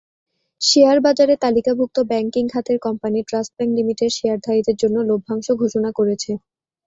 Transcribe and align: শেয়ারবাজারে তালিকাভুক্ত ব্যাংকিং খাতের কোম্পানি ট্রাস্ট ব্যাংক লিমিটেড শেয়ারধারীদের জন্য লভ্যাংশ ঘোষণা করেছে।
শেয়ারবাজারে 0.61 1.35
তালিকাভুক্ত 1.43 1.97
ব্যাংকিং 2.09 2.43
খাতের 2.53 2.77
কোম্পানি 2.85 3.19
ট্রাস্ট 3.23 3.51
ব্যাংক 3.57 3.71
লিমিটেড 3.77 4.11
শেয়ারধারীদের 4.17 4.75
জন্য 4.81 4.97
লভ্যাংশ 5.09 5.47
ঘোষণা 5.61 5.89
করেছে। 5.97 6.31